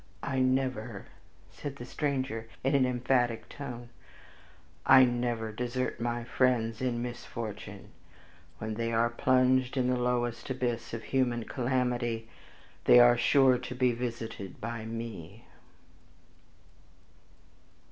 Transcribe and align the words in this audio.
"I 0.23 0.39
never," 0.39 1.05
said 1.51 1.75
the 1.75 1.85
stranger, 1.85 2.49
in 2.63 2.73
an 2.73 2.87
emphatic 2.87 3.47
tone, 3.49 3.89
"I 4.83 5.05
never 5.05 5.51
desert 5.51 5.99
my 5.99 6.23
friends 6.23 6.81
in 6.81 7.03
misfortune. 7.03 7.89
When 8.57 8.73
they 8.73 8.91
are 8.91 9.11
plunged 9.11 9.77
in 9.77 9.89
the 9.91 9.99
lowest 10.01 10.49
abyss 10.49 10.95
of 10.95 11.03
human 11.03 11.43
calamity, 11.43 12.27
they 12.85 12.99
are 12.99 13.15
sure 13.15 13.59
to 13.59 13.75
be 13.75 13.91
visited 13.91 14.59
by 14.59 14.85
me." 14.85 15.45